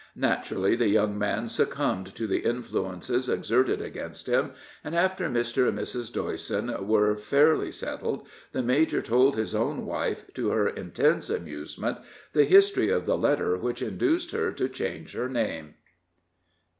Naturally, 0.15 0.75
the 0.75 0.87
young 0.87 1.15
man 1.15 1.45
succombed 1.45 2.15
to 2.15 2.25
the 2.25 2.39
influences 2.39 3.29
exerted 3.29 3.81
against 3.83 4.25
him, 4.25 4.53
and, 4.83 4.95
after 4.95 5.29
Mr. 5.29 5.67
and 5.69 5.77
Mrs. 5.77 6.11
Doyson 6.11 6.75
were 6.87 7.15
fairly 7.15 7.71
settled, 7.71 8.25
the 8.51 8.63
major 8.63 8.99
told 9.03 9.35
his 9.37 9.53
own 9.53 9.85
wife, 9.85 10.25
to 10.33 10.49
her 10.49 10.67
intense 10.67 11.29
amusement, 11.29 11.99
the 12.33 12.45
history 12.45 12.89
of 12.89 13.05
the 13.05 13.15
letter 13.15 13.55
which 13.57 13.83
induced 13.83 14.31
her 14.31 14.51
to 14.51 14.67
change 14.67 15.13
her 15.13 15.29
name. 15.29 15.75